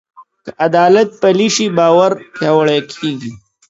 که 0.43 0.51
عدالت 0.67 1.09
پلی 1.21 1.47
شي، 1.55 1.65
باور 1.77 2.11
پیاوړی 2.35 2.79
کېږي. 2.93 3.31